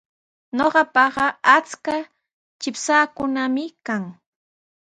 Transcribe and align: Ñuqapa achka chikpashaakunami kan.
Ñuqapa 0.57 1.03
achka 1.55 1.95
chikpashaakunami 2.61 3.65
kan. 3.85 4.03